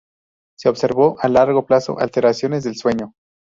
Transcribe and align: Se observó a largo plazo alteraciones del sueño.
Se 0.57 0.67
observó 0.67 1.17
a 1.19 1.29
largo 1.29 1.67
plazo 1.67 1.99
alteraciones 1.99 2.63
del 2.63 2.75
sueño. 2.75 3.13